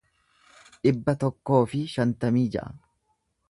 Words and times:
dhibba 0.87 1.15
tokkoo 1.25 1.61
fi 1.73 1.85
shantamii 1.93 2.49
ja'a 2.57 2.75